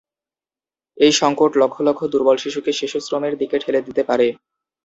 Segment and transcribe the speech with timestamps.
[0.97, 4.27] এই সংকট লক্ষ লক্ষ দুর্বল শিশুকে শিশুশ্রমের দিকে ঠেলে দিতে পারে।